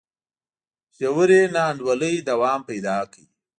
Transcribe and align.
ژورې 0.97 1.41
نا 1.53 1.61
انډولۍ 1.71 2.15
دوام 2.29 2.59
پیدا 2.69 2.97
کړ. 3.11 3.21